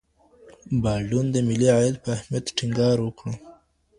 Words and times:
بالډون 0.83 1.25
د 1.31 1.35
ملي 1.47 1.69
عاید 1.75 1.95
په 2.03 2.09
اهمیت 2.15 2.45
ټینګار 2.57 2.97
وکړ. 3.01 3.31